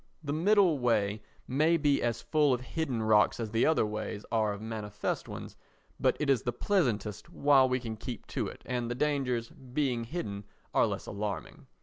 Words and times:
The 0.23 0.33
middle 0.33 0.79
way 0.79 1.21
may 1.47 1.77
be 1.77 2.01
as 2.01 2.23
full 2.23 2.55
of 2.55 2.61
hidden 2.61 3.03
rocks 3.03 3.39
as 3.39 3.51
the 3.51 3.67
other 3.67 3.85
ways 3.85 4.25
are 4.31 4.51
of 4.51 4.59
manifest 4.59 5.27
ones, 5.29 5.55
but 5.99 6.17
it 6.19 6.27
is 6.27 6.41
the 6.41 6.51
pleasantest 6.51 7.29
while 7.29 7.69
we 7.69 7.79
can 7.79 7.95
keep 7.97 8.25
to 8.33 8.47
it 8.47 8.63
and 8.65 8.89
the 8.89 8.95
dangers, 8.95 9.49
being 9.49 10.05
hidden, 10.05 10.45
are 10.73 10.87
less 10.87 11.05
alarming. 11.05 11.67